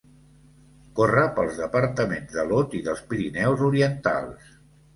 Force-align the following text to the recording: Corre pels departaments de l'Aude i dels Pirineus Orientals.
Corre 0.99 1.25
pels 1.35 1.59
departaments 1.65 2.35
de 2.39 2.47
l'Aude 2.49 2.81
i 2.81 2.83
dels 2.89 3.05
Pirineus 3.13 3.65
Orientals. 3.71 4.53